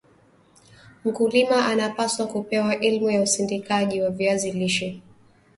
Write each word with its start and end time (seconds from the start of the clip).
mkulima 1.05 1.65
anapaswa 1.65 2.27
kupewa 2.27 2.79
elimu 2.79 3.09
ya 3.11 3.21
usindikaji 3.21 4.01
wa 4.01 4.09
viazi 4.09 4.51
lishe 4.51 5.01